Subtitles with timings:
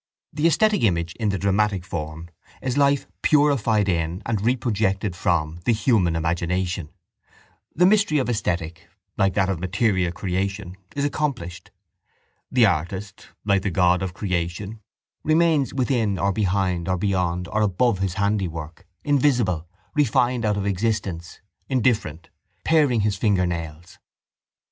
[0.33, 5.73] The esthetic image in the dramatic form is life purified in and reprojected from the
[5.73, 6.89] human imagination.
[7.75, 11.69] The mystery of esthetic, like that of material creation, is accomplished.
[12.51, 14.79] The artist, like the God of creation,
[15.23, 21.41] remains within or behind or beyond or above his handiwork, invisible, refined out of existence,
[21.69, 22.31] indifferent,
[22.63, 23.99] paring his fingernails.